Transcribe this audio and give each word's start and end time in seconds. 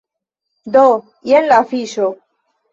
Do, 0.77 0.85
jen 1.33 1.53
la 1.53 1.63
afiŝo. 1.67 2.11